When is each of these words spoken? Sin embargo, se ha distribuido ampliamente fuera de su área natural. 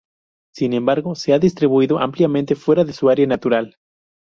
Sin 0.55 0.73
embargo, 0.73 1.13
se 1.13 1.31
ha 1.31 1.37
distribuido 1.37 1.99
ampliamente 1.99 2.55
fuera 2.55 2.83
de 2.83 2.91
su 2.93 3.07
área 3.11 3.27
natural. 3.27 3.77